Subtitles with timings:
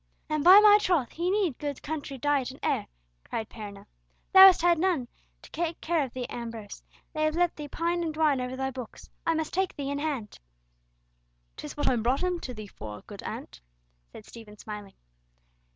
[0.29, 2.87] "And by my troth, he needs good country diet and air!"
[3.29, 3.85] cried Perronel.
[4.33, 5.07] "Thou hast had none
[5.43, 6.81] to take care of thee, Ambrose.
[7.13, 9.11] They have let thee pine and dwine over thy books.
[9.27, 10.39] I must take thee in hand."
[11.55, 13.61] "'Tis what I brought him to thee for, good aunt,"
[14.11, 14.95] said Stephen, smiling.